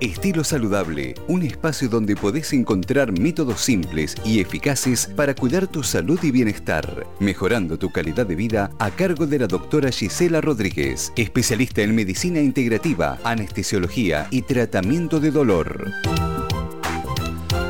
Estilo 0.00 0.44
Saludable, 0.44 1.14
un 1.28 1.42
espacio 1.42 1.86
donde 1.86 2.16
podés 2.16 2.54
encontrar 2.54 3.12
métodos 3.12 3.60
simples 3.60 4.16
y 4.24 4.40
eficaces 4.40 5.06
para 5.06 5.34
cuidar 5.34 5.66
tu 5.66 5.82
salud 5.82 6.18
y 6.22 6.30
bienestar, 6.30 7.06
mejorando 7.18 7.78
tu 7.78 7.92
calidad 7.92 8.24
de 8.24 8.34
vida 8.34 8.70
a 8.78 8.90
cargo 8.90 9.26
de 9.26 9.40
la 9.40 9.46
doctora 9.46 9.90
Gisela 9.90 10.40
Rodríguez, 10.40 11.12
especialista 11.16 11.82
en 11.82 11.94
medicina 11.94 12.40
integrativa, 12.40 13.18
anestesiología 13.24 14.26
y 14.30 14.40
tratamiento 14.40 15.20
de 15.20 15.30
dolor. 15.32 15.92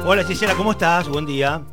Hola 0.07 0.23
Gisela, 0.23 0.55
¿cómo 0.55 0.71
estás? 0.71 1.09
Buen 1.09 1.27
día. 1.27 1.65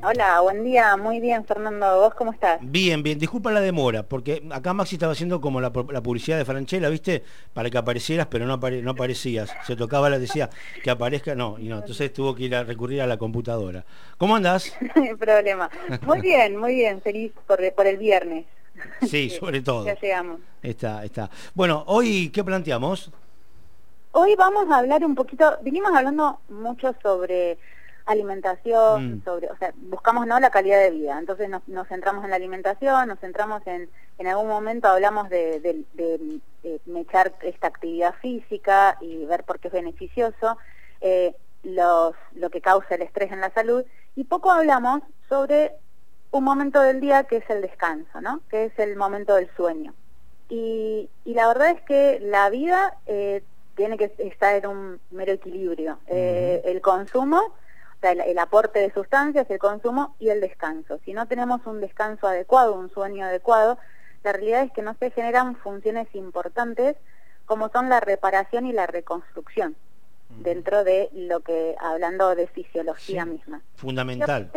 Hola, 0.00 0.40
buen 0.42 0.62
día, 0.62 0.96
muy 0.96 1.18
bien 1.18 1.44
Fernando, 1.44 2.00
¿vos 2.00 2.14
cómo 2.14 2.30
estás? 2.30 2.60
Bien, 2.62 3.02
bien, 3.02 3.18
disculpa 3.18 3.50
la 3.50 3.60
demora, 3.60 4.04
porque 4.04 4.44
acá 4.52 4.72
Maxi 4.72 4.94
estaba 4.94 5.10
haciendo 5.10 5.40
como 5.40 5.60
la, 5.60 5.72
publicidad 5.72 6.38
de 6.38 6.44
Franchella, 6.44 6.88
¿viste? 6.88 7.24
Para 7.52 7.68
que 7.68 7.78
aparecieras, 7.78 8.28
pero 8.28 8.46
no, 8.46 8.58
no 8.58 8.90
aparecías. 8.92 9.52
Se 9.66 9.74
tocaba, 9.74 10.08
la 10.08 10.20
decía 10.20 10.50
que 10.84 10.90
aparezca, 10.90 11.34
no, 11.34 11.58
y 11.58 11.64
no, 11.64 11.78
entonces 11.78 12.12
tuvo 12.12 12.32
que 12.36 12.44
ir 12.44 12.54
a 12.54 12.62
recurrir 12.62 13.02
a 13.02 13.08
la 13.08 13.16
computadora. 13.16 13.84
¿Cómo 14.18 14.36
andás? 14.36 14.72
no 14.94 15.02
hay 15.02 15.16
problema. 15.16 15.68
Muy 16.02 16.20
bien, 16.20 16.56
muy 16.56 16.76
bien, 16.76 17.02
feliz 17.02 17.32
por, 17.48 17.58
por 17.74 17.86
el 17.88 17.96
viernes. 17.96 18.46
Sí, 19.04 19.30
sobre 19.40 19.62
todo. 19.62 19.84
Ya 19.84 19.98
llegamos. 19.98 20.38
Está, 20.62 21.04
está. 21.04 21.28
Bueno, 21.54 21.82
hoy, 21.88 22.30
¿qué 22.30 22.44
planteamos? 22.44 23.10
Hoy 24.12 24.36
vamos 24.36 24.70
a 24.70 24.78
hablar 24.78 25.04
un 25.04 25.16
poquito, 25.16 25.58
vinimos 25.62 25.92
hablando 25.92 26.38
mucho 26.48 26.94
sobre 27.02 27.58
alimentación, 28.08 29.16
mm. 29.16 29.24
sobre, 29.24 29.50
o 29.50 29.56
sea, 29.58 29.72
buscamos 29.76 30.26
no 30.26 30.40
la 30.40 30.50
calidad 30.50 30.80
de 30.80 30.90
vida, 30.90 31.18
entonces 31.18 31.48
nos, 31.48 31.88
centramos 31.88 32.24
en 32.24 32.30
la 32.30 32.36
alimentación, 32.36 33.08
nos 33.08 33.20
centramos 33.20 33.64
en, 33.66 33.88
en 34.18 34.26
algún 34.26 34.48
momento 34.48 34.88
hablamos 34.88 35.28
de, 35.28 35.60
de, 35.60 36.40
echar 36.96 37.32
esta 37.42 37.68
actividad 37.68 38.14
física 38.20 38.96
y 39.00 39.24
ver 39.26 39.44
por 39.44 39.60
qué 39.60 39.68
es 39.68 39.74
beneficioso, 39.74 40.56
eh, 41.00 41.34
los, 41.62 42.14
lo 42.34 42.50
que 42.50 42.60
causa 42.60 42.94
el 42.94 43.02
estrés 43.02 43.30
en 43.30 43.40
la 43.40 43.50
salud, 43.50 43.84
y 44.16 44.24
poco 44.24 44.50
hablamos 44.50 45.02
sobre 45.28 45.72
un 46.30 46.44
momento 46.44 46.80
del 46.80 47.00
día 47.00 47.24
que 47.24 47.36
es 47.36 47.50
el 47.50 47.62
descanso, 47.62 48.20
¿no? 48.20 48.40
que 48.50 48.66
es 48.66 48.78
el 48.78 48.96
momento 48.96 49.34
del 49.34 49.48
sueño. 49.54 49.94
Y, 50.48 51.10
y 51.24 51.34
la 51.34 51.46
verdad 51.48 51.70
es 51.70 51.82
que 51.82 52.20
la 52.20 52.48
vida 52.48 52.96
eh, 53.06 53.42
tiene 53.76 53.96
que 53.96 54.12
estar 54.18 54.56
en 54.56 54.66
un 54.66 55.00
mero 55.10 55.32
equilibrio. 55.32 55.98
Eh, 56.08 56.62
el 56.64 56.80
consumo 56.80 57.54
el, 58.02 58.38
aporte 58.38 58.78
de 58.78 58.92
sustancias, 58.92 59.50
el 59.50 59.58
consumo 59.58 60.14
y 60.18 60.28
el 60.28 60.40
descanso. 60.40 60.98
Si 61.04 61.12
no 61.12 61.26
tenemos 61.26 61.66
un 61.66 61.80
descanso 61.80 62.26
adecuado, 62.26 62.74
un 62.74 62.90
sueño 62.90 63.24
adecuado, 63.24 63.78
la 64.22 64.32
realidad 64.32 64.62
es 64.62 64.72
que 64.72 64.82
no 64.82 64.94
se 64.94 65.10
generan 65.10 65.56
funciones 65.56 66.08
importantes 66.14 66.96
como 67.46 67.70
son 67.70 67.88
la 67.88 68.00
reparación 68.00 68.66
y 68.66 68.72
la 68.72 68.86
reconstrucción 68.86 69.74
dentro 70.28 70.84
de 70.84 71.08
lo 71.12 71.40
que, 71.40 71.74
hablando 71.80 72.34
de 72.34 72.46
fisiología 72.48 73.24
misma. 73.24 73.62
Fundamental. 73.76 74.50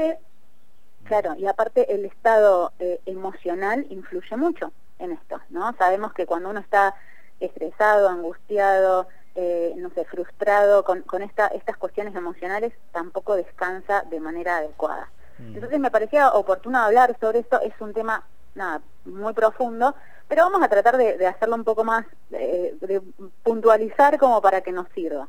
claro, 1.05 1.35
y 1.37 1.47
aparte 1.47 1.93
el 1.93 2.05
estado 2.05 2.73
eh, 2.79 2.99
emocional 3.05 3.85
influye 3.89 4.35
mucho 4.35 4.71
en 4.99 5.13
esto, 5.13 5.39
¿no? 5.49 5.73
Sabemos 5.77 6.13
que 6.13 6.25
cuando 6.25 6.49
uno 6.49 6.59
está 6.59 6.95
estresado, 7.39 8.09
angustiado, 8.09 9.07
eh, 9.35 9.73
no 9.77 9.89
sé, 9.91 10.05
frustrado 10.05 10.83
con, 10.83 11.01
con 11.03 11.21
esta, 11.21 11.47
estas 11.47 11.77
cuestiones 11.77 12.15
emocionales, 12.15 12.73
tampoco 12.91 13.35
descansa 13.35 14.03
de 14.09 14.19
manera 14.19 14.57
adecuada. 14.57 15.09
Mm. 15.37 15.55
Entonces 15.55 15.79
me 15.79 15.91
parecía 15.91 16.29
oportuno 16.31 16.79
hablar 16.79 17.15
sobre 17.19 17.39
esto, 17.39 17.61
es 17.61 17.73
un 17.79 17.93
tema, 17.93 18.25
nada, 18.55 18.81
muy 19.05 19.33
profundo, 19.33 19.95
pero 20.27 20.43
vamos 20.43 20.63
a 20.63 20.69
tratar 20.69 20.97
de, 20.97 21.25
hacerlo 21.27 21.55
un 21.55 21.63
poco 21.63 21.83
más, 21.83 22.05
eh, 22.31 22.75
de 22.79 23.01
puntualizar 23.43 24.17
como 24.17 24.41
para 24.41 24.61
que 24.61 24.71
nos 24.71 24.87
sirva. 24.89 25.27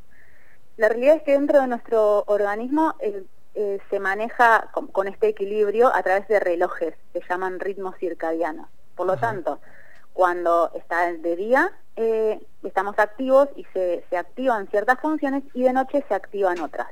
La 0.76 0.88
realidad 0.88 1.16
es 1.16 1.22
que 1.22 1.32
dentro 1.32 1.60
de 1.60 1.66
nuestro 1.66 2.24
organismo 2.26 2.94
eh, 3.00 3.78
se 3.90 4.00
maneja 4.00 4.70
con, 4.92 5.08
este 5.08 5.28
equilibrio 5.28 5.94
a 5.94 6.02
través 6.02 6.26
de 6.28 6.40
relojes, 6.40 6.94
que 7.12 7.20
se 7.20 7.28
llaman 7.28 7.60
ritmos 7.60 7.96
circadianos. 7.98 8.68
Por 8.94 9.06
lo 9.06 9.16
tanto, 9.16 9.60
cuando 10.12 10.70
está 10.74 11.12
de 11.12 11.36
día 11.36 11.72
eh, 11.96 12.40
estamos 12.62 12.98
activos 12.98 13.48
y 13.56 13.64
se, 13.72 14.04
se, 14.08 14.16
activan 14.16 14.68
ciertas 14.68 14.98
funciones 15.00 15.42
y 15.54 15.62
de 15.62 15.72
noche 15.72 16.04
se 16.08 16.14
activan 16.14 16.60
otras. 16.60 16.88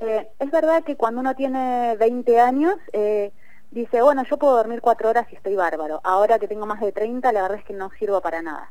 Eh, 0.00 0.28
es 0.38 0.50
verdad 0.50 0.82
que 0.82 0.96
cuando 0.96 1.20
uno 1.20 1.34
tiene 1.34 1.96
20 1.96 2.40
años, 2.40 2.76
eh, 2.92 3.32
dice, 3.70 4.00
bueno, 4.00 4.24
yo 4.24 4.38
puedo 4.38 4.56
dormir 4.56 4.80
cuatro 4.80 5.10
horas 5.10 5.26
y 5.30 5.36
estoy 5.36 5.54
bárbaro. 5.54 6.00
Ahora 6.02 6.38
que 6.38 6.48
tengo 6.48 6.66
más 6.66 6.80
de 6.80 6.92
30, 6.92 7.30
la 7.32 7.42
verdad 7.42 7.58
es 7.58 7.64
que 7.64 7.74
no 7.74 7.90
sirvo 7.98 8.20
para 8.20 8.40
nada. 8.40 8.70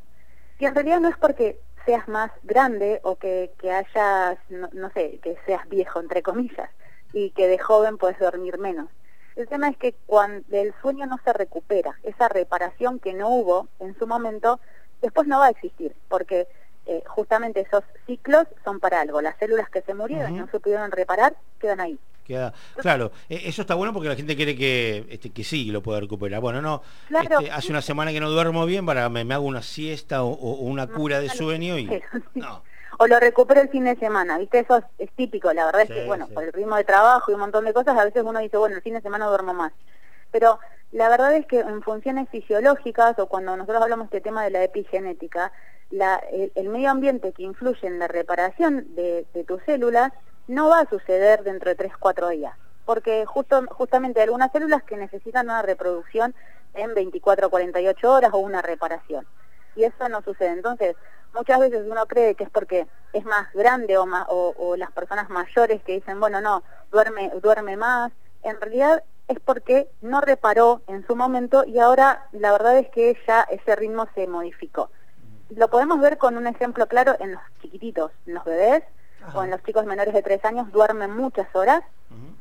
Y 0.58 0.66
en 0.66 0.74
realidad 0.74 1.00
no 1.00 1.08
es 1.08 1.16
porque 1.16 1.60
seas 1.86 2.08
más 2.08 2.30
grande 2.42 3.00
o 3.04 3.16
que, 3.16 3.52
que 3.58 3.70
hayas, 3.70 4.38
no, 4.48 4.68
no 4.72 4.90
sé, 4.90 5.20
que 5.22 5.36
seas 5.46 5.68
viejo, 5.68 6.00
entre 6.00 6.22
comillas, 6.22 6.70
y 7.12 7.30
que 7.30 7.46
de 7.46 7.58
joven 7.58 7.98
puedes 7.98 8.18
dormir 8.18 8.58
menos 8.58 8.88
el 9.36 9.48
tema 9.48 9.68
es 9.68 9.76
que 9.76 9.94
cuando 10.06 10.44
el 10.52 10.74
sueño 10.82 11.06
no 11.06 11.18
se 11.24 11.32
recupera, 11.32 11.98
esa 12.02 12.28
reparación 12.28 12.98
que 12.98 13.12
no 13.12 13.28
hubo 13.28 13.68
en 13.78 13.98
su 13.98 14.06
momento, 14.06 14.60
después 15.00 15.26
no 15.26 15.38
va 15.38 15.46
a 15.46 15.50
existir, 15.50 15.94
porque 16.08 16.46
eh, 16.86 17.02
justamente 17.06 17.60
esos 17.60 17.84
ciclos 18.06 18.46
son 18.64 18.80
para 18.80 19.00
algo. 19.00 19.20
Las 19.20 19.38
células 19.38 19.68
que 19.70 19.82
se 19.82 19.94
murieron 19.94 20.34
y 20.34 20.38
no 20.38 20.48
se 20.48 20.60
pudieron 20.60 20.90
reparar 20.90 21.34
quedan 21.58 21.80
ahí. 21.80 21.98
Queda, 22.24 22.52
claro, 22.76 23.10
e, 23.28 23.48
eso 23.48 23.62
está 23.62 23.74
bueno 23.74 23.92
porque 23.92 24.08
la 24.08 24.14
gente 24.14 24.36
quiere 24.36 24.54
que, 24.54 25.06
este, 25.08 25.30
que 25.30 25.42
sí 25.42 25.70
lo 25.70 25.82
pueda 25.82 26.00
recuperar. 26.00 26.40
Bueno, 26.40 26.62
no, 26.62 26.82
este, 27.20 27.50
hace 27.50 27.70
una 27.70 27.82
semana 27.82 28.12
que 28.12 28.20
no 28.20 28.30
duermo 28.30 28.66
bien, 28.66 28.86
para 28.86 29.08
me, 29.08 29.24
me 29.24 29.34
hago 29.34 29.46
una 29.46 29.62
siesta 29.62 30.22
o, 30.22 30.34
una 30.34 30.86
cura 30.86 31.20
de 31.20 31.28
sueño 31.28 31.78
y... 31.78 31.86
No 32.34 32.62
o 33.02 33.06
lo 33.06 33.18
recupero 33.18 33.62
el 33.62 33.70
fin 33.70 33.84
de 33.84 33.96
semana, 33.96 34.36
¿viste? 34.36 34.58
Eso 34.58 34.82
es, 34.98 35.10
típico, 35.12 35.50
la 35.54 35.64
verdad 35.64 35.82
es 35.82 35.88
que, 35.88 36.04
bueno, 36.04 36.28
por 36.34 36.44
el 36.44 36.52
ritmo 36.52 36.76
de 36.76 36.84
trabajo 36.84 37.30
y 37.30 37.34
un 37.34 37.40
montón 37.40 37.64
de 37.64 37.72
cosas, 37.72 37.96
a 37.96 38.04
veces 38.04 38.22
uno 38.22 38.40
dice, 38.40 38.58
bueno, 38.58 38.76
el 38.76 38.82
fin 38.82 38.92
de 38.92 39.00
semana 39.00 39.24
duermo 39.24 39.54
más. 39.54 39.72
Pero 40.30 40.58
la 40.92 41.08
verdad 41.08 41.34
es 41.34 41.46
que 41.46 41.60
en 41.60 41.80
funciones 41.80 42.28
fisiológicas, 42.28 43.18
o 43.18 43.26
cuando 43.26 43.56
nosotros 43.56 43.82
hablamos 43.82 44.10
de 44.10 44.18
este 44.18 44.28
tema 44.28 44.44
de 44.44 44.50
la 44.50 44.62
epigenética, 44.64 45.50
la, 45.88 46.20
el, 46.54 46.68
medio 46.68 46.90
ambiente 46.90 47.32
que 47.32 47.42
influye 47.42 47.86
en 47.86 47.98
la 47.98 48.06
reparación 48.06 48.94
de, 48.94 49.24
tus 49.48 49.62
células 49.62 50.12
no 50.46 50.68
va 50.68 50.80
a 50.80 50.90
suceder 50.90 51.42
dentro 51.42 51.74
de 51.74 51.78
3-4 51.78 52.28
días, 52.32 52.54
porque 52.84 53.24
justo, 53.24 53.64
justamente 53.70 54.20
hay 54.20 54.24
algunas 54.24 54.52
células 54.52 54.82
que 54.82 54.98
necesitan 54.98 55.46
una 55.46 55.62
reproducción 55.62 56.34
en 56.74 56.92
24 56.92 57.46
o 57.46 57.50
48 57.50 58.12
horas 58.12 58.30
o 58.34 58.38
una 58.40 58.60
reparación. 58.60 59.26
Y 59.74 59.84
eso 59.84 60.06
no 60.10 60.20
sucede. 60.20 60.50
Entonces, 60.50 60.96
muchas 61.34 61.60
veces 61.60 61.84
uno 61.88 62.06
cree 62.06 62.34
que 62.34 62.44
es 62.44 62.50
porque 62.50 62.86
es 63.12 63.24
más 63.24 63.52
grande 63.52 63.96
o, 63.98 64.04
o, 64.28 64.76
las 64.76 64.90
personas 64.92 65.28
mayores 65.30 65.82
que 65.82 65.94
dicen, 65.94 66.20
bueno, 66.20 66.40
no, 66.40 66.62
duerme, 66.90 67.30
duerme 67.42 67.76
más. 67.76 68.12
En 68.42 68.60
realidad 68.60 69.02
es 69.28 69.38
porque 69.40 69.88
no 70.00 70.20
reparó 70.20 70.82
en 70.86 71.06
su 71.06 71.14
momento 71.16 71.64
y 71.64 71.78
ahora 71.78 72.26
la 72.32 72.52
verdad 72.52 72.78
es 72.78 72.88
que 72.88 73.16
ya 73.26 73.42
ese 73.50 73.76
ritmo 73.76 74.06
se 74.14 74.26
modificó. 74.26 74.90
Lo 75.50 75.68
podemos 75.68 76.00
ver 76.00 76.18
con 76.18 76.36
un 76.36 76.46
ejemplo 76.46 76.86
claro 76.86 77.16
en 77.20 77.32
los 77.32 77.42
chiquititos, 77.60 78.12
en 78.26 78.34
los 78.34 78.44
bebés 78.44 78.82
o 79.34 79.44
en 79.44 79.50
los 79.50 79.62
chicos 79.62 79.84
menores 79.84 80.14
de 80.14 80.22
tres 80.22 80.44
años 80.44 80.70
duermen 80.72 81.14
muchas 81.14 81.46
horas 81.54 81.82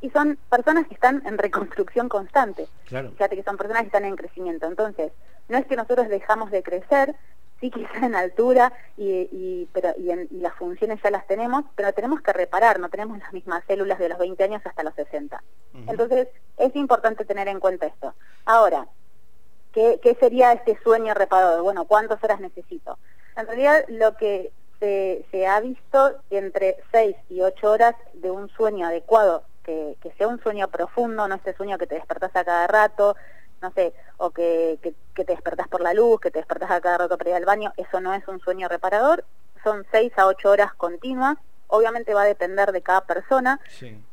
y 0.01 0.09
son 0.11 0.37
personas 0.49 0.87
que 0.87 0.93
están 0.93 1.21
en 1.25 1.37
reconstrucción 1.37 2.09
constante. 2.09 2.67
Fíjate 2.85 3.35
que 3.35 3.43
son 3.43 3.57
personas 3.57 3.83
que 3.83 3.87
están 3.87 4.05
en 4.05 4.15
crecimiento. 4.15 4.67
Entonces, 4.67 5.11
no 5.49 5.57
es 5.57 5.65
que 5.65 5.75
nosotros 5.75 6.07
dejamos 6.07 6.51
de 6.51 6.63
crecer, 6.63 7.15
sí 7.59 7.71
quizás 7.71 8.03
en 8.03 8.15
altura 8.15 8.71
y, 8.97 9.67
pero, 9.73 9.93
y, 9.97 10.11
en, 10.11 10.27
las 10.31 10.55
funciones 10.55 10.99
ya 11.03 11.11
las 11.11 11.27
tenemos, 11.27 11.65
pero 11.75 11.93
tenemos 11.93 12.21
que 12.21 12.33
reparar, 12.33 12.79
no 12.79 12.89
tenemos 12.89 13.17
las 13.19 13.33
mismas 13.33 13.63
células 13.67 13.99
de 13.99 14.09
los 14.09 14.17
20 14.17 14.43
años 14.43 14.61
hasta 14.65 14.83
los 14.83 14.93
60. 14.95 15.41
Entonces, 15.87 16.27
es 16.57 16.75
importante 16.75 17.25
tener 17.25 17.47
en 17.47 17.59
cuenta 17.59 17.85
esto. 17.85 18.13
Ahora, 18.45 18.87
¿qué, 19.73 19.99
¿qué, 20.01 20.15
sería 20.15 20.53
este 20.53 20.77
sueño 20.83 21.13
reparador? 21.13 21.61
Bueno, 21.61 21.85
¿cuántas 21.85 22.23
horas 22.23 22.39
necesito? 22.39 22.97
En 23.35 23.47
realidad, 23.47 23.85
lo 23.87 24.15
que 24.17 24.51
se, 24.79 25.25
se 25.31 25.47
ha 25.47 25.59
visto 25.59 26.15
entre 26.29 26.77
6 26.91 27.15
y 27.29 27.41
8 27.41 27.69
horas 27.71 27.95
de 28.13 28.31
un 28.31 28.49
sueño 28.49 28.87
adecuado, 28.87 29.43
que, 29.63 29.95
que 30.01 30.11
sea 30.13 30.27
un 30.27 30.41
sueño 30.41 30.67
profundo, 30.69 31.27
no 31.27 31.35
este 31.35 31.53
sueño 31.53 31.77
que 31.77 31.87
te 31.87 31.95
despertás 31.95 32.35
a 32.35 32.43
cada 32.43 32.67
rato, 32.67 33.15
no 33.61 33.71
sé, 33.71 33.93
o 34.17 34.31
que, 34.31 34.79
que, 34.81 34.93
te 35.25 35.33
despertás 35.33 35.67
por 35.67 35.81
la 35.81 35.93
luz, 35.93 36.21
que 36.21 36.31
te 36.31 36.39
despertás 36.39 36.71
a 36.71 36.81
cada 36.81 36.99
rato 36.99 37.17
para 37.17 37.31
ir 37.31 37.35
al 37.35 37.45
baño, 37.45 37.73
eso 37.77 37.99
no 37.99 38.13
es 38.13 38.25
un 38.27 38.39
sueño 38.39 38.69
reparador, 38.69 39.25
son 39.63 39.85
seis 39.91 40.13
a 40.17 40.27
ocho 40.27 40.49
horas 40.49 40.73
continuas, 40.75 41.37
obviamente 41.67 42.13
va 42.13 42.21
a 42.21 42.25
depender 42.25 42.71
de 42.71 42.81
cada 42.81 43.01
persona, 43.01 43.59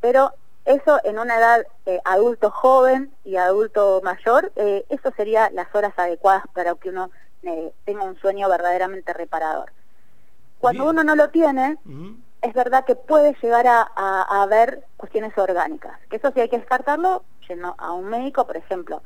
pero 0.01 0.33
eso 0.65 0.99
en 1.05 1.17
una 1.17 1.37
edad 1.37 1.65
eh, 1.85 1.99
adulto 2.03 2.51
joven 2.51 3.11
y 3.23 3.37
adulto 3.37 4.01
mayor, 4.03 4.51
eh, 4.57 4.85
eso 4.89 5.11
sería 5.15 5.49
las 5.51 5.73
horas 5.73 5.93
adecuadas 5.95 6.43
para 6.53 6.75
que 6.75 6.89
uno 6.89 7.09
eh, 7.43 7.71
tenga 7.85 8.03
un 8.03 8.19
sueño 8.19 8.49
verdaderamente 8.49 9.13
reparador. 9.13 9.71
Cuando 10.59 10.89
uno 10.89 11.03
no 11.03 11.15
lo 11.15 11.29
tiene, 11.29 11.77
es 12.41 12.53
verdad 12.53 12.83
que 12.83 12.95
puede 12.95 13.35
llegar 13.41 13.67
a, 13.67 13.81
a, 13.95 14.23
a, 14.23 14.41
haber 14.41 14.83
cuestiones 14.97 15.37
orgánicas, 15.37 15.99
que 16.09 16.17
eso 16.17 16.31
sí 16.33 16.41
hay 16.41 16.49
que 16.49 16.57
descartarlo 16.57 17.23
yendo 17.47 17.75
a 17.77 17.91
un 17.93 18.05
médico, 18.05 18.45
por 18.45 18.57
ejemplo, 18.57 19.03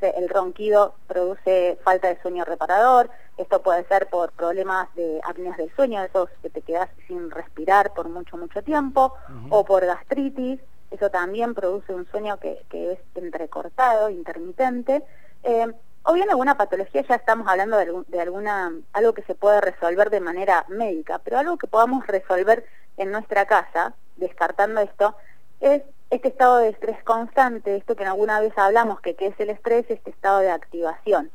el 0.00 0.28
ronquido 0.28 0.94
produce 1.06 1.78
falta 1.84 2.08
de 2.08 2.20
sueño 2.22 2.44
reparador, 2.44 3.10
esto 3.36 3.62
puede 3.62 3.84
ser 3.84 4.08
por 4.08 4.32
problemas 4.32 4.94
de 4.94 5.20
apneas 5.24 5.56
del 5.56 5.74
sueño, 5.74 6.02
esos 6.02 6.28
que 6.40 6.50
te 6.50 6.62
quedas 6.62 6.88
sin 7.06 7.30
respirar 7.30 7.92
por 7.92 8.08
mucho, 8.08 8.36
mucho 8.36 8.62
tiempo, 8.62 9.14
o 9.50 9.64
por 9.64 9.84
gastritis, 9.84 10.60
eso 10.90 11.10
también 11.10 11.54
produce 11.54 11.94
un 11.94 12.06
sueño 12.10 12.38
que, 12.38 12.64
es 12.70 12.98
entrecortado, 13.14 14.10
intermitente. 14.10 15.02
Eh, 15.42 15.66
o 16.04 16.12
bien 16.12 16.28
alguna 16.28 16.56
patología, 16.56 17.02
ya 17.02 17.14
estamos 17.14 17.46
hablando 17.48 17.76
de, 17.78 18.02
de, 18.08 18.20
alguna, 18.20 18.72
algo 18.92 19.14
que 19.14 19.22
se 19.22 19.34
puede 19.34 19.60
resolver 19.60 20.10
de 20.10 20.20
manera 20.20 20.64
médica, 20.68 21.18
pero 21.20 21.38
algo 21.38 21.56
que 21.56 21.68
podamos 21.68 22.06
resolver 22.06 22.66
en 22.96 23.10
nuestra 23.10 23.46
casa, 23.46 23.94
descartando 24.16 24.80
esto, 24.80 25.14
es 25.60 25.82
este 26.12 26.28
estado 26.28 26.58
de 26.58 26.68
estrés 26.68 27.02
constante, 27.04 27.74
esto 27.74 27.96
que 27.96 28.04
alguna 28.04 28.38
vez 28.38 28.52
hablamos, 28.56 29.00
que, 29.00 29.16
es 29.18 29.40
el 29.40 29.48
estrés, 29.48 29.86
este 29.88 30.10
estado 30.10 30.40
de 30.40 30.50
activación. 30.50 31.30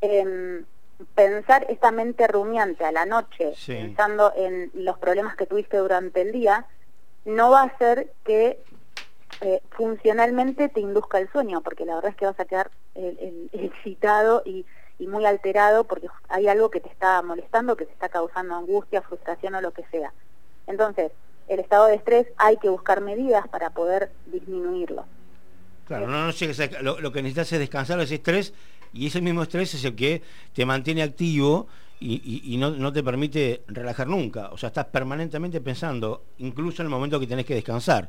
Em, 0.00 0.64
pensar 1.16 1.66
esta 1.68 1.90
mente 1.90 2.28
rumiante 2.28 2.84
a 2.84 2.92
la 2.92 3.04
noche, 3.04 3.52
pensando 3.66 4.32
en 4.36 4.70
los 4.74 4.96
problemas 4.98 5.34
que 5.34 5.46
tuviste 5.46 5.76
durante 5.78 6.20
el 6.20 6.30
día, 6.30 6.66
no 7.24 7.50
va 7.50 7.62
a 7.62 7.64
hacer 7.64 8.12
que 8.24 8.62
eh, 9.40 9.60
funcionalmente 9.70 10.68
te 10.68 10.78
induzca 10.78 11.18
el 11.18 11.28
sueño, 11.32 11.60
porque 11.60 11.84
la 11.84 11.96
verdad 11.96 12.12
es 12.12 12.16
que 12.16 12.26
vas 12.26 12.38
a 12.38 12.44
quedar 12.44 12.70
excitado 12.94 14.42
y, 14.44 14.66
y 15.00 15.08
muy 15.08 15.26
alterado 15.26 15.82
porque 15.82 16.06
hay 16.28 16.46
algo 16.46 16.70
que 16.70 16.80
te 16.80 16.90
está 16.90 17.20
molestando, 17.22 17.76
que 17.76 17.86
te 17.86 17.92
está 17.92 18.08
causando 18.08 18.54
angustia, 18.54 19.02
frustración 19.02 19.56
o 19.56 19.60
lo 19.60 19.72
que 19.72 19.84
sea. 19.90 20.12
Entonces, 20.68 21.10
el 21.48 21.60
estado 21.60 21.86
de 21.86 21.96
estrés 21.96 22.26
hay 22.36 22.56
que 22.56 22.68
buscar 22.68 23.00
medidas 23.00 23.46
para 23.48 23.70
poder 23.70 24.10
disminuirlo. 24.26 25.04
Claro, 25.86 26.06
no, 26.06 26.26
no 26.26 26.32
lo, 26.82 27.00
lo, 27.00 27.12
que 27.12 27.22
necesitas 27.22 27.52
es 27.52 27.58
descansar 27.58 27.98
ese 28.00 28.16
estrés 28.16 28.54
y 28.92 29.08
ese 29.08 29.20
mismo 29.20 29.42
estrés 29.42 29.74
es 29.74 29.84
el 29.84 29.96
que 29.96 30.22
te 30.54 30.64
mantiene 30.64 31.02
activo 31.02 31.66
y, 32.00 32.56
no, 32.58 32.92
te 32.92 33.02
permite 33.02 33.62
relajar 33.66 34.06
nunca. 34.06 34.48
O 34.52 34.56
sea, 34.56 34.68
estás 34.68 34.86
permanentemente 34.86 35.60
pensando, 35.60 36.22
incluso 36.38 36.82
en 36.82 36.86
el 36.86 36.90
momento 36.90 37.20
que 37.20 37.26
tenés 37.26 37.44
que 37.44 37.54
descansar. 37.54 38.08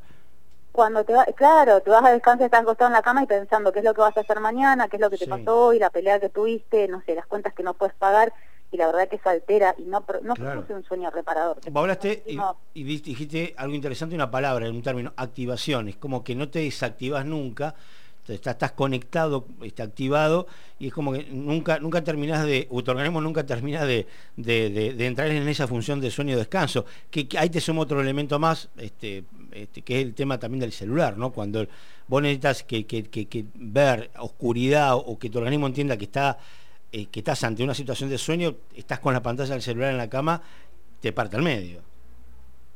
Cuando 0.71 1.03
te 1.03 1.13
va, 1.13 1.25
claro, 1.35 1.81
te 1.81 1.89
vas 1.89 2.05
a 2.05 2.11
descansar, 2.11 2.45
estás 2.45 2.61
acostado 2.61 2.87
en 2.87 2.93
la 2.93 3.01
cama 3.01 3.23
y 3.23 3.25
pensando 3.25 3.73
qué 3.73 3.79
es 3.79 3.85
lo 3.85 3.93
que 3.93 3.99
vas 3.99 4.15
a 4.15 4.21
hacer 4.21 4.39
mañana, 4.39 4.87
qué 4.87 4.95
es 4.95 5.01
lo 5.01 5.09
que 5.09 5.17
te 5.17 5.27
pasó 5.27 5.67
hoy, 5.67 5.79
la 5.79 5.89
pelea 5.89 6.21
que 6.21 6.29
tuviste, 6.29 6.87
no 6.87 7.01
sé, 7.01 7.15
las 7.15 7.25
cuentas 7.25 7.53
que 7.53 7.63
no 7.63 7.73
puedes 7.73 7.93
pagar 7.95 8.31
y 8.71 8.77
la 8.77 8.87
verdad 8.87 9.09
que 9.09 9.17
eso 9.17 9.29
altera 9.29 9.75
y 9.77 9.83
no, 9.83 10.03
no 10.23 10.33
produce 10.33 10.73
un 10.73 10.83
sueño 10.83 11.09
reparador. 11.11 11.57
hablaste 11.73 12.23
y, 12.73 12.83
dijiste 12.83 13.53
algo 13.57 13.75
interesante, 13.75 14.15
una 14.15 14.31
palabra, 14.31 14.67
en 14.67 14.75
un 14.75 14.81
término, 14.81 15.13
activación, 15.17 15.91
como 15.93 16.23
que 16.23 16.35
no 16.35 16.49
te 16.49 16.59
desactivas 16.59 17.25
nunca, 17.25 17.75
estás, 18.27 18.71
conectado, 18.71 19.45
está 19.61 19.83
activado 19.83 20.47
y 20.79 20.87
es 20.87 20.93
como 20.93 21.11
que 21.11 21.25
nunca 21.25 21.79
nunca 21.79 22.01
terminás 22.01 22.45
de, 22.45 22.67
tu 22.69 22.91
organismo 22.91 23.19
nunca 23.19 23.45
termina 23.45 23.85
de, 23.85 24.07
de, 24.37 25.05
entrar 25.05 25.29
en 25.29 25.47
esa 25.49 25.67
función 25.67 25.99
de 25.99 26.09
sueño-descanso, 26.09 26.85
que, 27.09 27.27
ahí 27.37 27.49
te 27.49 27.59
suma 27.59 27.81
otro 27.81 27.99
elemento 27.99 28.39
más, 28.39 28.69
este, 28.77 29.25
este, 29.51 29.81
que 29.81 29.99
es 29.99 30.05
el 30.05 30.13
tema 30.13 30.39
también 30.39 30.61
del 30.61 30.71
celular, 30.71 31.17
¿no? 31.17 31.31
Cuando 31.31 31.67
vos 32.07 32.21
necesitas 32.21 32.63
que, 32.63 32.85
que, 32.85 33.03
que 33.03 33.45
ver 33.55 34.11
oscuridad 34.17 34.95
o 34.95 35.19
que 35.19 35.29
tu 35.29 35.39
organismo 35.39 35.67
entienda 35.67 35.97
que 35.97 36.05
está 36.05 36.37
eh, 36.91 37.07
que 37.07 37.19
estás 37.21 37.43
ante 37.43 37.63
una 37.63 37.73
situación 37.73 38.09
de 38.09 38.17
sueño, 38.17 38.55
estás 38.75 38.99
con 38.99 39.13
la 39.13 39.21
pantalla 39.21 39.53
del 39.53 39.61
celular 39.61 39.91
en 39.91 39.97
la 39.97 40.09
cama, 40.09 40.41
te 40.99 41.13
parte 41.13 41.37
al 41.37 41.41
medio. 41.41 41.81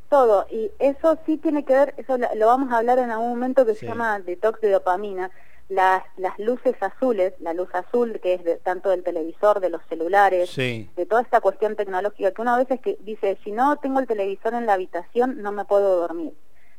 Todo, 0.09 0.47
y 0.49 0.71
eso 0.79 1.17
sí 1.25 1.37
tiene 1.37 1.65
que 1.65 1.73
ver, 1.73 1.93
eso 1.97 2.17
lo, 2.17 2.45
vamos 2.45 2.71
a 2.71 2.77
hablar 2.77 2.99
en 2.99 3.11
algún 3.11 3.29
momento 3.29 3.65
que 3.65 3.75
se 3.75 3.85
llama 3.85 4.19
detox 4.19 4.61
de 4.61 4.71
dopamina. 4.71 5.31
Las, 5.67 6.03
las 6.17 6.37
luces 6.37 6.75
azules, 6.79 7.33
la 7.39 7.53
luz 7.53 7.67
azul 7.73 8.19
que 8.21 8.35
es 8.35 8.43
de, 8.43 8.57
tanto 8.57 8.89
del 8.89 9.03
televisor, 9.03 9.59
de 9.59 9.71
los 9.71 9.81
celulares, 9.89 10.55
de 10.55 11.05
toda 11.09 11.23
esta 11.23 11.41
cuestión 11.41 11.75
tecnológica, 11.75 12.31
que 12.31 12.41
una 12.41 12.55
vez 12.55 12.69
es 12.69 12.79
que 12.81 12.97
dice, 13.01 13.39
si 13.43 13.51
no 13.51 13.75
tengo 13.77 13.99
el 13.99 14.05
televisor 14.05 14.53
en 14.53 14.67
la 14.67 14.73
habitación, 14.73 15.41
no 15.41 15.51
me 15.51 15.65
puedo 15.65 15.99
dormir. 15.99 16.33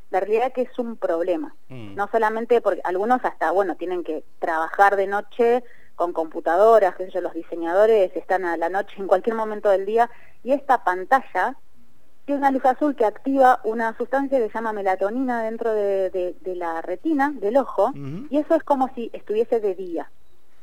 La 0.09 0.21
realidad 0.21 0.47
es 0.47 0.53
que 0.53 0.61
es 0.61 0.79
un 0.79 0.95
problema. 0.95 1.53
Mm. 1.67 1.95
No 1.95 2.07
solamente 2.09 2.61
porque 2.61 2.81
algunos 2.85 3.23
hasta, 3.25 3.51
bueno, 3.51 3.75
tienen 3.75 4.05
que 4.05 4.23
trabajar 4.39 4.95
de 4.95 5.07
noche 5.07 5.63
con 5.97 6.13
computadoras, 6.13 6.95
que 6.95 7.09
los 7.21 7.33
diseñadores 7.33 8.15
están 8.15 8.45
a 8.45 8.55
la 8.55 8.69
noche 8.69 8.93
en 8.97 9.07
cualquier 9.07 9.35
momento 9.35 9.69
del 9.69 9.85
día, 9.85 10.09
y 10.43 10.53
esta 10.53 10.83
pantalla 10.83 11.57
tiene 12.25 12.39
una 12.39 12.51
luz 12.51 12.63
azul 12.65 12.95
que 12.95 13.03
activa 13.03 13.59
una 13.63 13.97
sustancia 13.97 14.37
que 14.37 14.47
se 14.47 14.53
llama 14.53 14.73
melatonina 14.73 15.41
dentro 15.41 15.73
de, 15.73 16.35
la 16.43 16.81
retina 16.83 17.33
del 17.35 17.57
ojo, 17.57 17.91
y 18.29 18.37
eso 18.37 18.55
es 18.55 18.63
como 18.63 18.93
si 18.93 19.09
estuviese 19.11 19.59
de 19.59 19.73
día. 19.73 20.11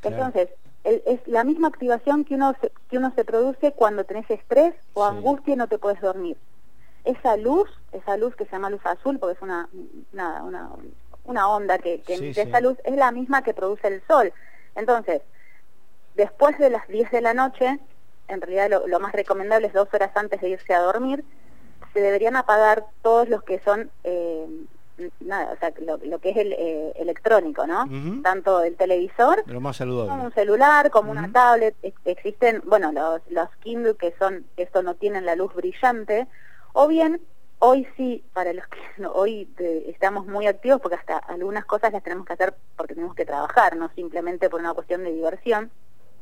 Entonces, 0.02 0.50
es 0.84 1.26
la 1.26 1.42
misma 1.42 1.68
activación 1.68 2.24
que 2.24 2.36
uno, 2.36 2.54
se, 2.60 2.70
que 2.88 2.98
uno 2.98 3.12
se 3.16 3.24
produce 3.24 3.72
cuando 3.72 4.04
tenés 4.04 4.30
estrés 4.30 4.74
o 4.92 5.04
angustia 5.04 5.54
y 5.54 5.56
no 5.56 5.66
te 5.66 5.78
puedes 5.78 6.00
dormir. 6.00 6.36
Esa 7.04 7.36
luz, 7.36 7.68
esa 7.90 8.16
luz 8.16 8.36
que 8.36 8.44
se 8.44 8.52
llama 8.52 8.70
luz 8.70 8.84
azul, 8.84 9.18
porque 9.18 9.34
es 9.34 9.42
una, 9.42 9.68
una, 10.12 10.70
una, 11.24 11.48
onda 11.48 11.78
que, 11.78 12.02
que 12.02 12.30
esa 12.30 12.60
luz, 12.60 12.78
es 12.84 12.96
la 12.96 13.10
misma 13.10 13.42
que 13.42 13.52
produce 13.52 13.88
el 13.88 14.02
sol. 14.06 14.32
Entonces, 14.74 15.22
después 16.14 16.58
de 16.58 16.70
las 16.70 16.86
10 16.88 17.10
de 17.10 17.20
la 17.20 17.34
noche, 17.34 17.78
en 18.28 18.40
realidad 18.40 18.82
lo, 18.86 19.00
más 19.00 19.12
recomendable 19.12 19.66
es 19.66 19.72
dos 19.72 19.88
horas 19.92 20.10
antes 20.14 20.40
de 20.40 20.50
irse 20.50 20.74
a 20.74 20.80
dormir, 20.80 21.24
se 21.92 22.00
deberían 22.00 22.36
apagar 22.36 22.86
todos 23.02 23.28
los 23.28 23.42
que 23.42 23.60
son, 23.60 23.90
eh, 24.02 24.46
nada, 25.20 25.52
o 25.52 25.56
sea, 25.58 25.72
lo, 25.80 26.18
que 26.18 26.30
es 26.30 26.36
el 26.36 26.52
eh, 26.52 26.92
electrónico, 26.96 27.66
¿no? 27.66 27.84
Tanto 28.22 28.62
el 28.62 28.76
televisor, 28.76 29.44
como 30.08 30.24
un 30.24 30.32
celular, 30.32 30.90
como 30.90 31.10
una 31.10 31.30
tablet, 31.30 31.76
existen, 32.04 32.62
bueno, 32.66 32.90
los, 32.92 33.20
los 33.30 33.48
Kindle 33.60 33.96
que 33.96 34.14
son, 34.18 34.44
esto 34.56 34.82
no 34.82 34.94
tienen 34.94 35.24
la 35.24 35.36
luz 35.36 35.54
brillante, 35.54 36.26
o 36.72 36.88
bien 36.88 37.20
Hoy 37.66 37.88
sí, 37.96 38.22
para 38.34 38.52
los 38.52 38.66
que 38.66 38.78
hoy 39.14 39.48
eh, 39.58 39.84
estamos 39.88 40.26
muy 40.26 40.46
activos 40.46 40.82
porque 40.82 40.96
hasta 40.96 41.16
algunas 41.16 41.64
cosas 41.64 41.94
las 41.94 42.02
tenemos 42.02 42.26
que 42.26 42.34
hacer 42.34 42.54
porque 42.76 42.92
tenemos 42.92 43.16
que 43.16 43.24
trabajar, 43.24 43.74
no 43.74 43.90
simplemente 43.94 44.50
por 44.50 44.60
una 44.60 44.74
cuestión 44.74 45.02
de 45.02 45.12
diversión, 45.12 45.70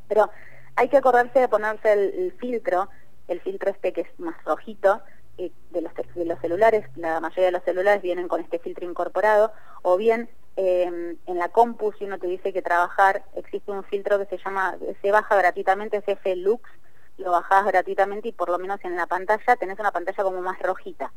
pero 0.07 0.31
hay 0.77 0.89
que 0.89 0.99
acordarse 0.99 1.41
de 1.41 1.49
ponerse 1.49 1.95
el, 1.95 2.33
filtro, 2.39 2.89
el 3.27 3.41
filtro 3.41 3.73
este 3.73 3.93
que 3.93 4.03
es 4.03 4.21
más 4.21 4.37
rojito, 4.45 5.03
eh, 5.37 5.51
de, 5.73 5.81
los, 5.81 5.93
de 6.15 6.25
los 6.27 6.39
celulares, 6.39 6.87
la 6.95 7.19
mayoría 7.19 7.47
de 7.47 7.51
los 7.59 7.65
celulares 7.65 8.03
vienen 8.03 8.29
con 8.29 8.41
este 8.41 8.61
filtro 8.61 8.89
incorporado, 8.89 9.51
o 9.83 9.97
bien 9.97 10.31
em, 10.55 11.17
en 11.27 11.39
la 11.39 11.49
compu 11.49 11.91
si 11.95 12.05
uno 12.05 12.21
te 12.21 12.29
dice 12.29 12.53
que 12.53 12.63
trabajar, 12.63 13.25
existe 13.35 13.73
un 13.73 13.83
filtro 13.83 14.17
que 14.21 14.27
se 14.27 14.39
llama, 14.45 14.77
se 15.03 15.11
baja 15.11 15.35
gratuitamente, 15.35 16.05
es 16.07 16.37
Lux, 16.37 16.71
lo 17.19 17.33
bajás 17.33 17.67
gratuitamente 17.67 18.29
y 18.29 18.33
por 18.33 18.49
lo 18.49 18.61
menos 18.61 18.79
en 18.85 18.95
la 18.95 19.09
pantalla 19.09 19.57
tenés 19.57 19.81
una 19.81 19.91
pantalla 19.91 20.23
como 20.23 20.41
más 20.41 20.61
rojita 20.61 21.13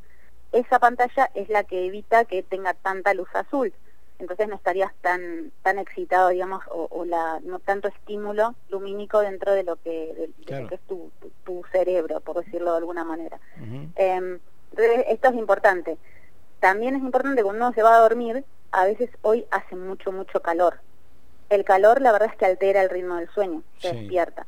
esa 0.55 0.79
pantalla 0.79 1.29
es 1.33 1.49
la 1.49 1.63
que 1.63 1.85
evita 1.85 2.25
que 2.25 2.41
tenga 2.41 2.73
tanta 2.73 3.13
luz 3.13 3.27
azul. 3.33 3.73
Entonces 4.19 4.47
no 4.47 4.55
estarías 4.55 4.93
tan 5.01 5.51
tan 5.61 5.77
excitado, 5.77 6.29
digamos, 6.29 6.63
o, 6.69 7.03
la, 7.03 7.41
no 7.43 7.59
tanto 7.59 7.89
estímulo 7.89 8.55
lumínico 8.69 9.19
dentro 9.19 9.51
de 9.51 9.63
lo 9.63 9.75
que, 9.75 10.29
es 10.47 10.79
tu, 10.87 11.11
tu, 11.43 11.63
cerebro, 11.73 12.21
por 12.21 12.43
decirlo 12.43 12.71
de 12.71 12.77
alguna 12.77 13.03
manera. 13.03 13.37
Em, 13.95 14.39
entonces 14.71 15.05
esto 15.09 15.27
es 15.27 15.35
importante. 15.35 15.97
También 16.61 16.95
es 16.95 17.01
importante 17.01 17.43
cuando 17.43 17.65
uno 17.65 17.73
se 17.73 17.83
va 17.83 17.97
a 17.97 17.99
dormir, 17.99 18.45
a 18.71 18.85
veces 18.85 19.09
hoy 19.21 19.45
hace 19.51 19.75
mucho, 19.75 20.13
mucho 20.13 20.41
calor. 20.41 20.79
El 21.49 21.65
calor 21.65 22.01
la 22.01 22.13
verdad 22.13 22.29
es 22.31 22.37
que 22.37 22.45
altera 22.45 22.81
el 22.81 22.89
ritmo 22.89 23.17
del 23.17 23.29
sueño, 23.29 23.63
se 23.79 23.93
despierta. 23.93 24.47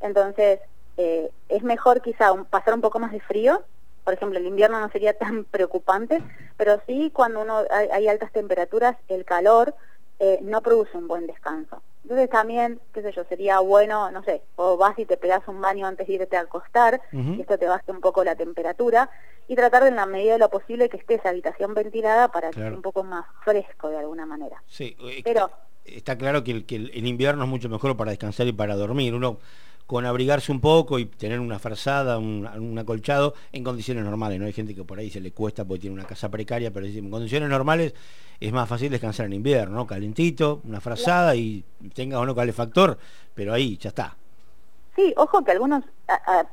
Entonces, 0.00 0.58
eh, 0.96 1.30
es 1.48 1.62
mejor 1.62 2.02
quizá 2.02 2.34
pasar 2.50 2.74
un 2.74 2.80
poco 2.80 2.98
más 2.98 3.12
de 3.12 3.20
frío 3.20 3.64
por 4.04 4.14
ejemplo, 4.14 4.38
el 4.38 4.46
invierno 4.46 4.78
no 4.80 4.90
sería 4.90 5.14
tan 5.14 5.44
preocupante, 5.50 6.22
pero 6.56 6.80
sí 6.86 7.10
cuando 7.12 7.42
uno 7.42 7.62
hay, 7.70 8.06
altas 8.06 8.32
temperaturas, 8.32 8.96
el 9.08 9.24
calor 9.24 9.74
eh, 10.18 10.38
no 10.42 10.60
produce 10.62 10.96
un 10.96 11.08
buen 11.08 11.26
descanso. 11.26 11.82
Entonces 12.02 12.28
también, 12.28 12.80
qué 12.92 13.00
sé 13.00 13.12
yo, 13.12 13.24
sería 13.24 13.60
bueno, 13.60 14.10
no 14.10 14.22
sé, 14.24 14.42
o 14.56 14.76
vas 14.76 14.98
y 14.98 15.06
te 15.06 15.16
pegas 15.16 15.40
un 15.48 15.62
baño 15.62 15.86
antes 15.86 16.06
de 16.06 16.12
irte 16.12 16.36
a 16.36 16.40
acostar, 16.40 17.00
y 17.12 17.40
esto 17.40 17.56
te 17.56 17.66
baste 17.66 17.92
un 17.92 18.00
poco 18.00 18.22
la 18.22 18.36
temperatura, 18.36 19.08
y 19.48 19.56
tratar 19.56 19.82
de 19.84 19.88
en 19.88 19.96
la 19.96 20.04
medida 20.04 20.34
de 20.34 20.38
lo 20.38 20.50
posible 20.50 20.90
que 20.90 20.98
esté 20.98 21.14
esa 21.14 21.30
habitación 21.30 21.72
ventilada 21.72 22.28
para 22.28 22.50
que 22.50 22.60
esté 22.60 22.74
un 22.74 22.82
poco 22.82 23.04
más 23.04 23.24
fresco 23.42 23.88
de 23.88 23.98
alguna 23.98 24.26
manera. 24.26 24.62
Sí, 24.66 24.94
eh, 25.00 25.22
pero 25.24 25.50
está 25.84 26.16
claro 26.18 26.44
que 26.44 26.50
el, 26.50 26.66
que 26.66 26.76
el 26.76 27.06
invierno 27.06 27.44
es 27.44 27.50
mucho 27.50 27.70
mejor 27.70 27.96
para 27.96 28.10
descansar 28.10 28.46
y 28.46 28.52
para 28.52 28.74
dormir. 28.74 29.14
Uno 29.14 29.38
con 29.86 30.06
abrigarse 30.06 30.50
un 30.50 30.60
poco 30.60 30.98
y 30.98 31.06
tener 31.06 31.40
una 31.40 31.58
frazada, 31.58 32.18
un, 32.18 32.78
acolchado 32.78 33.34
en 33.52 33.64
condiciones 33.64 34.04
normales. 34.04 34.40
No 34.40 34.46
hay 34.46 34.52
gente 34.52 34.74
que 34.74 34.84
por 34.84 34.98
ahí 34.98 35.10
se 35.10 35.20
le 35.20 35.32
cuesta 35.32 35.64
porque 35.64 35.82
tiene 35.82 35.94
una 35.94 36.06
casa 36.06 36.30
precaria, 36.30 36.70
pero 36.70 36.86
en 36.86 37.10
condiciones 37.10 37.48
normales 37.48 37.94
es 38.40 38.52
más 38.52 38.68
fácil 38.68 38.90
descansar 38.90 39.26
en 39.26 39.34
invierno, 39.34 39.76
¿no? 39.76 39.86
Calentito, 39.86 40.60
una 40.64 40.80
frazada 40.80 41.36
y 41.36 41.64
tenga 41.94 42.18
o 42.18 42.26
no 42.26 42.34
calefactor, 42.34 42.98
pero 43.34 43.52
ahí 43.52 43.76
ya 43.76 43.88
está. 43.90 44.16
Sí, 44.96 45.12
ojo 45.16 45.44
que 45.44 45.50
algunos 45.50 45.84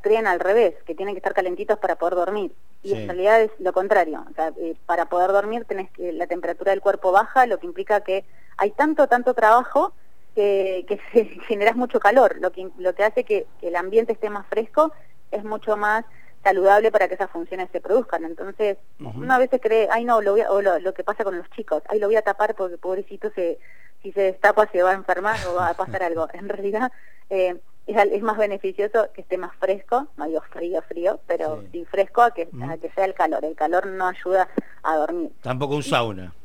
creen 0.02 0.28
al 0.28 0.40
revés, 0.40 0.76
que 0.86 0.96
tienen 0.96 1.14
que 1.14 1.20
estar 1.20 1.34
calentitos 1.34 1.78
para 1.78 1.96
poder 1.96 2.16
dormir. 2.16 2.52
Y 2.84 2.94
en 2.94 3.08
realidad 3.08 3.42
es 3.42 3.52
lo 3.60 3.74
contrario. 3.74 4.26
Eh, 4.58 4.76
para 4.88 5.06
poder 5.06 5.32
dormir 5.32 5.66
tenés 5.66 5.92
que 5.92 6.12
la 6.12 6.26
temperatura 6.26 6.72
del 6.72 6.82
cuerpo 6.82 7.12
baja, 7.12 7.46
lo 7.46 7.60
que 7.60 7.68
implica 7.68 8.02
que 8.02 8.26
hay 8.58 8.72
tanto, 8.72 9.08
tanto 9.08 9.36
trabajo 9.36 9.94
que, 10.36 10.86
que 10.88 10.98
generas 11.48 11.76
mucho 11.76 12.00
calor, 12.00 12.38
lo 12.40 12.52
que, 12.52 12.70
lo 12.78 12.94
que 12.96 13.04
hace 13.04 13.24
que, 13.24 13.48
el 13.62 13.76
ambiente 13.76 14.14
esté 14.14 14.30
más 14.30 14.46
fresco 14.48 14.92
es 15.32 15.44
mucho 15.44 15.78
más 15.78 16.06
saludable 16.44 16.92
para 16.92 17.08
que 17.08 17.14
esas 17.14 17.30
funciones 17.30 17.70
se 17.72 17.82
produzcan. 17.82 18.24
Entonces, 18.24 18.78
una 19.00 19.38
vez 19.38 19.50
se 19.52 19.60
cree, 19.60 19.88
ay 19.92 20.06
no, 20.06 20.22
lo 20.22 20.32
voy 20.32 20.42
o 20.42 20.62
lo, 20.62 20.94
que 20.94 21.04
pasa 21.04 21.24
con 21.24 21.38
los 21.38 21.50
chicos, 21.52 21.84
ay 21.88 22.00
lo 22.00 22.08
voy 22.08 22.16
a 22.16 22.24
tapar 22.24 22.56
porque 22.56 22.78
pobrecito 22.78 23.30
se, 23.32 23.60
si 24.02 24.12
se 24.12 24.22
destapa 24.22 24.68
se 24.72 24.82
va 24.82 24.92
a 24.92 24.96
enfermar 24.96 25.38
o 25.48 25.56
va 25.56 25.70
a 25.70 25.74
pasar 25.76 26.04
algo. 26.04 26.28
En 26.34 26.50
realidad 26.50 26.92
eh, 27.30 27.58
es, 27.86 28.22
más 28.24 28.38
beneficioso 28.38 29.10
que 29.14 29.22
esté 29.22 29.38
más 29.38 29.56
fresco, 29.58 30.08
no 30.18 30.26
digo 30.26 30.42
frío, 30.50 30.82
frío, 30.82 31.20
pero 31.28 31.64
sí, 31.72 31.86
fresco 31.86 32.22
a 32.22 32.32
que, 32.32 32.50
a 32.68 32.78
que 32.78 32.90
sea 32.92 33.06
el 33.06 33.14
calor. 33.14 33.46
El 33.46 33.56
calor 33.56 33.86
no 33.86 34.08
ayuda 34.08 34.48
a 34.84 34.96
dormir. 34.96 35.32
Tampoco 35.42 35.76
un 35.76 35.84
sauna. 35.84 36.34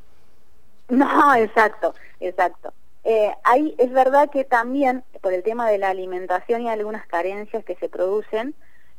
No, 0.88 1.34
exacto, 1.34 1.96
exacto. 2.20 2.72
Eh, 3.08 3.32
ahí 3.44 3.72
es 3.78 3.92
verdad 3.92 4.30
que 4.30 4.42
también 4.42 5.04
por 5.20 5.32
el 5.32 5.44
tema 5.44 5.70
de 5.70 5.78
la 5.78 5.90
alimentación 5.90 6.62
y 6.62 6.68
algunas 6.68 7.06
carencias 7.06 7.64
que 7.64 7.76
se 7.76 7.88
producen, 7.88 8.52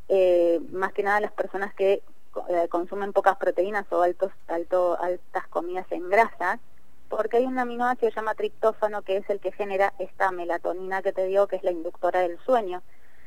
eh, 0.08 0.62
más 0.72 0.94
que 0.94 1.04
nada 1.04 1.20
las 1.20 1.34
personas 1.34 1.74
que 1.74 2.02
eh, 2.48 2.68
consumen 2.70 3.12
pocas 3.12 3.36
proteínas 3.36 3.86
o 3.92 4.02
altos, 4.02 4.32
alto, 4.48 4.98
altas 5.02 5.46
comidas 5.50 5.86
en 5.92 6.10
grasa, 6.10 6.62
porque 7.10 7.36
hay 7.36 7.46
un 7.48 7.60
aminoácido 7.60 8.08
que 8.08 8.14
se 8.14 8.22
llama 8.22 8.36
triptófano 8.36 9.02
que 9.02 9.18
es 9.18 9.30
el 9.30 9.42
que 9.42 9.52
genera 9.52 9.94
esta 10.00 10.32
melatonina 10.32 11.02
que 11.02 11.12
te 11.12 11.26
digo 11.26 11.48
que 11.48 11.58
es 11.58 11.64
la 11.64 11.72
inductora 11.72 12.22
del 12.22 12.40
sueño. 12.46 12.84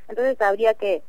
Entonces 0.08 0.40
habría 0.40 0.72
que 0.72 1.02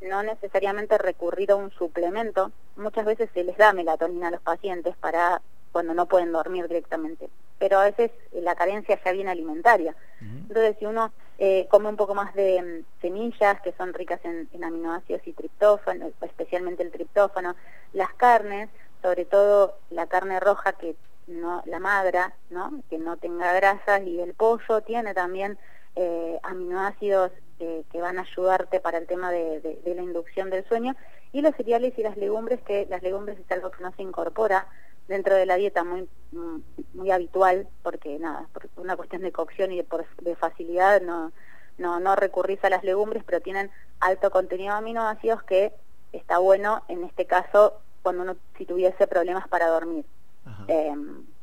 no 0.00 0.22
necesariamente 0.22 0.96
recurrir 0.96 1.50
a 1.50 1.56
un 1.56 1.70
suplemento. 1.72 2.52
Muchas 2.74 3.04
veces 3.04 3.28
se 3.34 3.44
les 3.44 3.58
da 3.58 3.74
melatonina 3.74 4.28
a 4.28 4.30
los 4.30 4.40
pacientes 4.40 4.96
para 4.96 5.42
cuando 5.72 5.94
no 5.94 6.06
pueden 6.06 6.32
dormir 6.32 6.68
directamente. 6.68 7.28
Pero 7.58 7.78
a 7.78 7.84
veces 7.84 8.10
eh, 8.32 8.40
la 8.42 8.54
carencia 8.54 8.98
ya 9.04 9.12
viene 9.12 9.30
alimentaria. 9.30 9.94
Entonces, 10.20 10.76
si 10.78 10.86
uno 10.86 11.12
eh, 11.38 11.66
come 11.70 11.88
un 11.88 11.96
poco 11.96 12.14
más 12.14 12.34
de 12.34 12.60
mm, 12.60 13.00
semillas, 13.00 13.60
que 13.62 13.72
son 13.72 13.94
ricas 13.94 14.20
en, 14.24 14.48
aminoácidos 14.62 15.26
y 15.26 15.32
triptófano, 15.32 16.10
especialmente 16.20 16.82
el 16.82 16.90
triptófano, 16.90 17.54
las 17.92 18.12
carnes, 18.14 18.68
sobre 19.02 19.24
todo 19.24 19.78
la 19.90 20.06
carne 20.06 20.40
roja 20.40 20.72
que 20.72 20.96
no 21.26 21.62
la 21.64 21.78
magra, 21.78 22.34
¿no? 22.50 22.82
que 22.90 22.98
no 22.98 23.16
tenga 23.16 23.52
grasas, 23.52 24.02
y 24.02 24.20
el 24.20 24.34
pollo 24.34 24.80
tiene 24.82 25.14
también 25.14 25.58
eh, 25.96 26.38
aminoácidos 26.42 27.32
que 27.92 28.00
van 28.00 28.18
a 28.18 28.22
ayudarte 28.22 28.80
para 28.80 28.96
el 28.96 29.06
tema 29.06 29.30
de, 29.30 29.60
de 29.60 29.94
la 29.94 30.00
inducción 30.00 30.48
del 30.48 30.66
sueño, 30.66 30.96
y 31.30 31.42
los 31.42 31.54
cereales 31.56 31.92
y 31.98 32.02
las 32.02 32.16
legumbres, 32.16 32.58
que 32.62 32.86
las 32.88 33.02
legumbres 33.02 33.38
es 33.38 33.50
algo 33.52 33.70
que 33.70 33.82
no 33.82 33.92
se 33.92 34.02
incorpora 34.02 34.66
dentro 35.10 35.34
de 35.34 35.44
la 35.44 35.56
dieta 35.56 35.84
muy 35.84 36.08
muy 36.94 37.10
habitual 37.10 37.66
porque 37.82 38.18
nada 38.20 38.46
por 38.52 38.68
una 38.76 38.96
cuestión 38.96 39.22
de 39.22 39.32
cocción 39.32 39.72
y 39.72 39.78
de, 39.78 39.84
por, 39.84 40.06
de 40.22 40.36
facilidad 40.36 41.02
no, 41.02 41.32
no 41.76 41.98
no 41.98 42.14
recurrís 42.14 42.62
a 42.64 42.70
las 42.70 42.84
legumbres 42.84 43.24
pero 43.24 43.40
tienen 43.40 43.70
alto 43.98 44.30
contenido 44.30 44.72
de 44.72 44.78
aminoácidos 44.78 45.42
que 45.42 45.72
está 46.12 46.38
bueno 46.38 46.82
en 46.86 47.02
este 47.02 47.26
caso 47.26 47.74
cuando 48.02 48.22
uno 48.22 48.36
si 48.56 48.64
tuviese 48.64 49.06
problemas 49.06 49.46
para 49.48 49.66
dormir. 49.66 50.04
Eh, 50.68 50.94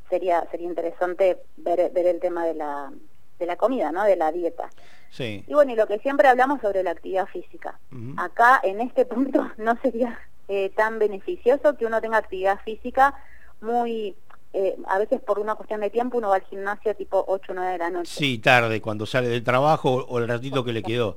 sería 0.09 0.47
sería 0.49 0.67
interesante 0.67 1.37
ver, 1.57 1.91
ver 1.91 2.07
el 2.07 2.19
tema 2.19 2.45
de 2.45 2.55
la 2.55 2.91
de 3.37 3.45
la 3.45 3.57
comida 3.57 3.91
no 3.91 4.05
de 4.05 4.15
la 4.15 4.31
dieta. 4.31 4.69
Sí. 5.09 5.43
y 5.47 5.53
bueno 5.53 5.71
y 5.71 5.75
lo 5.75 5.87
que 5.87 5.99
siempre 5.99 6.27
hablamos 6.27 6.61
sobre 6.61 6.83
la 6.83 6.91
actividad 6.91 7.27
física. 7.27 7.77
Acá 8.17 8.61
en 8.63 8.79
este 8.79 9.05
punto 9.05 9.51
no 9.57 9.75
sería 9.81 10.17
eh, 10.47 10.69
tan 10.69 10.97
beneficioso 10.97 11.75
que 11.75 11.85
uno 11.85 11.99
tenga 11.99 12.17
actividad 12.17 12.59
física 12.61 13.13
muy... 13.61 14.15
Eh, 14.53 14.77
a 14.87 14.97
veces 14.97 15.21
por 15.21 15.39
una 15.39 15.55
cuestión 15.55 15.81
de 15.81 15.89
tiempo 15.89 16.17
uno 16.17 16.29
va 16.29 16.35
al 16.35 16.43
gimnasio 16.43 16.95
tipo 16.95 17.23
8 17.27 17.51
o 17.51 17.55
9 17.55 17.71
de 17.73 17.77
la 17.77 17.89
noche. 17.89 18.11
Sí, 18.11 18.39
tarde, 18.39 18.81
cuando 18.81 19.05
sale 19.05 19.27
del 19.27 19.43
trabajo 19.43 20.05
o 20.07 20.19
el 20.19 20.27
ratito 20.27 20.63
que 20.63 20.73
le 20.73 20.81
quedó. 20.81 21.15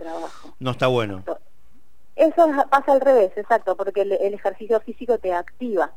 No 0.59 0.73
está 0.73 0.89
bueno. 0.89 1.25
Eso 2.17 2.47
pasa 2.69 2.93
al 2.93 3.01
revés, 3.01 3.33
exacto, 3.37 3.77
porque 3.77 4.03
el, 4.03 4.13
ejercicio 4.13 4.79
físico 4.81 5.17
te 5.19 5.33
activa. 5.33 5.93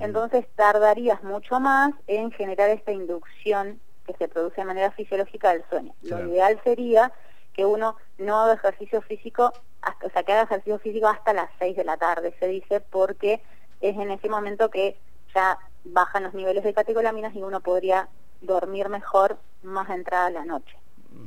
Entonces 0.00 0.44
tardarías 0.56 1.22
mucho 1.22 1.60
más 1.60 1.92
en 2.08 2.32
generar 2.32 2.70
esta 2.70 2.92
inducción 2.92 3.78
que 4.04 4.12
se 4.14 4.28
produce 4.28 4.60
de 4.60 4.66
manera 4.66 4.90
fisiológica 4.90 5.52
del 5.52 5.62
sueño. 5.70 5.94
Lo 6.02 6.26
ideal 6.26 6.60
sería 6.64 7.12
que 7.52 7.64
uno 7.64 7.96
no 8.18 8.40
haga 8.40 8.54
ejercicio 8.54 9.00
físico, 9.02 9.52
o 10.04 10.10
sea, 10.10 10.22
que 10.22 10.32
haga 10.32 10.42
ejercicio 10.42 10.78
físico 10.80 11.06
hasta 11.06 11.32
las 11.32 11.50
6 11.58 11.76
de 11.76 11.84
la 11.84 11.96
tarde, 11.96 12.34
se 12.38 12.48
dice, 12.48 12.80
porque 12.80 13.40
es 13.80 13.96
en 13.96 14.10
ese 14.10 14.28
momento 14.28 14.70
que 14.70 14.96
ya 15.34 15.56
bajan 15.84 16.24
los 16.24 16.34
niveles 16.34 16.64
de 16.64 16.74
catecolaminas 16.74 17.34
y 17.34 17.42
uno 17.42 17.60
podría 17.60 18.08
dormir 18.40 18.88
mejor 18.88 19.38
más 19.62 19.88
entrada 19.90 20.30
la 20.30 20.44
noche. 20.44 20.76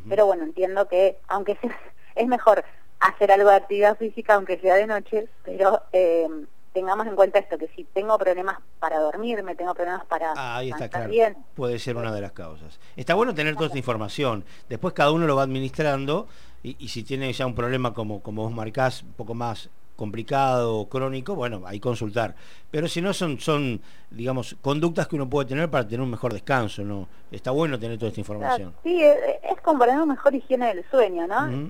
Pero 0.08 0.26
bueno, 0.26 0.44
entiendo 0.44 0.88
que 0.88 1.20
aunque 1.28 1.56
sea, 1.58 1.78
es 2.16 2.28
mejor 2.28 2.64
hacer 3.00 3.32
algo 3.32 3.50
de 3.50 3.56
actividad 3.56 3.98
física 3.98 4.36
aunque 4.36 4.58
sea 4.60 4.76
de 4.76 4.88
noche, 4.88 5.28
pero 5.44 5.82
eh, 5.92 6.28
tengamos 6.74 7.06
en 7.08 7.16
cuenta 7.16 7.40
esto, 7.40 7.58
que 7.58 7.68
si 7.76 7.84
tengo 7.84 8.18
problemas 8.18 8.58
para 8.80 9.00
dormirme, 9.00 9.56
tengo 9.56 9.74
problemas 9.74 10.06
para 10.06 10.34
ah, 10.36 10.58
ahí 10.58 10.70
está 10.70 10.90
claro. 10.90 11.10
bien. 11.10 11.38
Puede 11.56 11.80
ser 11.80 11.98
una 11.98 12.14
de 12.14 12.22
las 12.22 12.32
causas. 12.32 12.80
Está 12.96 13.14
bueno 13.14 13.34
tener 13.34 13.56
toda 13.56 13.68
esta 13.68 13.78
información. 13.78 14.46
Después 14.70 14.94
cada 14.94 15.12
uno 15.12 15.28
lo 15.28 15.36
va 15.36 15.44
administrando 15.44 16.28
y, 16.64 16.76
y 16.80 16.88
si 16.88 17.04
tiene 17.04 17.32
ya 17.34 17.46
un 17.46 17.56
problema 17.56 17.94
como, 17.94 18.22
como 18.22 18.44
vos 18.44 18.52
marcás, 18.52 19.04
un 19.04 19.14
poco 19.14 19.34
más 19.34 19.70
complicado 19.96 20.88
crónico, 20.90 21.36
bueno, 21.36 21.64
hay 21.66 21.80
consultar. 21.80 22.36
Pero 22.72 22.88
si 22.88 23.02
no, 23.02 23.14
son, 23.14 23.40
son, 23.40 23.82
digamos, 24.10 24.56
conductas 24.62 25.08
que 25.08 25.16
uno 25.16 25.30
puede 25.30 25.50
tener 25.50 25.70
para 25.70 25.86
tener 25.86 26.02
un 26.02 26.10
mejor 26.10 26.34
descanso, 26.34 26.84
¿no? 26.84 27.08
Está 27.32 27.52
bueno 27.52 27.80
tener 27.80 27.98
toda 27.98 28.10
esta 28.10 28.22
información. 28.22 28.74
Sí, 28.84 29.02
es 29.02 29.62
como 29.62 29.80
para 29.80 29.94
una 29.94 30.06
mejor 30.06 30.34
higiene 30.36 30.74
del 30.74 30.84
sueño, 30.90 31.28
¿no? 31.28 31.68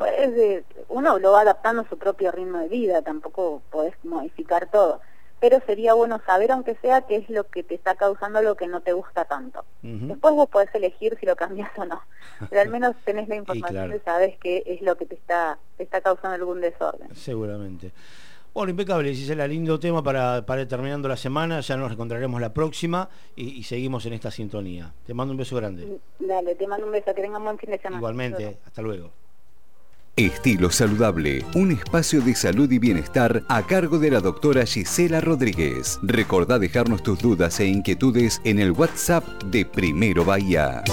uno 0.89 1.19
lo 1.19 1.31
va 1.31 1.41
adaptando 1.41 1.81
a 1.81 1.89
su 1.89 1.97
propio 1.97 2.31
ritmo 2.31 2.59
de 2.59 2.67
vida, 2.67 3.01
tampoco 3.01 3.61
podés 3.69 3.93
modificar 4.03 4.67
todo 4.69 5.01
pero 5.43 5.59
sería 5.65 5.93
bueno 5.93 6.21
saber, 6.25 6.53
aunque 6.53 6.75
sea, 6.75 7.01
qué 7.01 7.17
es 7.17 7.29
lo 7.29 7.43
que 7.43 7.63
te 7.63 7.75
está 7.75 7.95
causando 7.95 8.41
lo 8.41 8.55
que 8.55 8.65
no 8.65 8.79
te 8.79 8.93
gusta 8.93 9.25
tanto. 9.25 9.65
Después 9.81 10.33
vos 10.33 10.47
podés 10.47 10.73
elegir 10.73 11.17
si 11.19 11.25
lo 11.25 11.35
cambias 11.35 11.69
o 11.77 11.83
no, 11.83 12.01
pero 12.49 12.61
al 12.61 12.69
menos 12.71 12.95
tenés 13.03 13.27
la 13.27 13.35
información 13.35 13.93
y, 13.93 13.99
sabes 14.05 14.37
qué 14.39 14.63
es 14.65 14.81
lo 14.81 14.95
que 14.95 15.05
te 15.05 15.15
está, 15.15 15.59
te 15.75 15.83
está 15.83 15.99
causando 15.99 16.35
algún 16.35 16.61
desorden. 16.61 17.13
Seguramente. 17.13 17.91
Bueno, 18.53 18.69
impecable, 18.69 19.13
Gisela, 19.13 19.45
lindo 19.45 19.77
tema 19.81 20.01
para, 20.01 20.45
para 20.45 20.65
terminando 20.65 21.09
la 21.09 21.17
semana, 21.17 21.59
ya 21.59 21.75
nos 21.75 21.91
encontraremos 21.91 22.39
la 22.39 22.53
próxima 22.53 23.09
y, 23.35 23.63
seguimos 23.63 24.05
en 24.05 24.13
esta 24.13 24.31
sintonía. 24.31 24.93
Te 25.05 25.13
mando 25.13 25.33
un 25.33 25.39
beso 25.39 25.57
grande. 25.57 25.99
Dale, 26.19 26.55
te 26.55 26.65
mando 26.67 26.85
un 26.85 26.93
beso, 26.93 27.13
que 27.13 27.21
tengan 27.21 27.41
un 27.41 27.47
buen 27.47 27.57
fin 27.57 27.71
de 27.71 27.79
semana. 27.79 27.97
Igualmente, 27.97 28.59
hasta 28.65 28.81
luego. 28.81 29.11
Estilo 30.15 30.69
Saludable, 30.69 31.43
un 31.55 31.71
espacio 31.71 32.21
de 32.21 32.35
salud 32.35 32.71
y 32.71 32.77
bienestar 32.77 33.41
a 33.47 33.63
cargo 33.63 33.97
de 33.97 34.11
la 34.11 34.19
doctora 34.19 34.63
Gisela 34.63 35.21
Rodríguez. 35.21 35.99
Recordá 36.03 36.59
dejarnos 36.59 37.01
tus 37.01 37.17
dudas 37.17 37.59
e 37.59 37.65
inquietudes 37.65 38.39
en 38.43 38.59
el 38.59 38.73
WhatsApp 38.73 39.25
de 39.45 39.65
Primero 39.65 40.23
Bahía. 40.23 40.83